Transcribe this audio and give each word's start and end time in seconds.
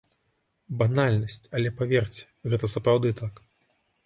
Банальнасць, 0.79 1.37
але 1.59 1.73
паверце, 1.83 2.27
гэта 2.53 2.71
сапраўды 2.77 3.15
так. 3.23 3.41